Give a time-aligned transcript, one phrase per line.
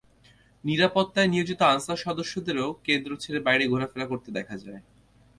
[0.63, 4.81] নিরাপত্তায় নিয়োজিত আনসার সদস্যদেরও কেন্দ্র ছেড়ে বাইরে ঘোরাফেরা করতে দেখা যায়।